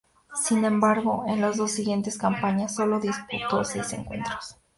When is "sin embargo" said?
0.33-1.25